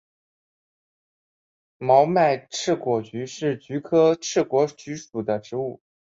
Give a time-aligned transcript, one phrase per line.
[1.77, 5.79] 毛脉翅果菊是菊科翅果菊属的植物。